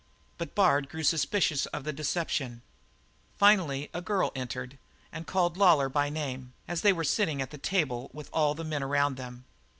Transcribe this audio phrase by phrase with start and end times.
[0.39, 2.63] But Bard grew suspicious of the deception.
[3.37, 4.79] Finally a girl entered
[5.11, 8.63] and called Lawlor by name, as they were sitting at the table with all the
[8.63, 9.45] men around them.